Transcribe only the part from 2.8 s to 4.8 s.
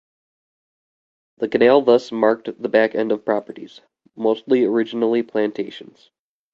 end of properties, mostly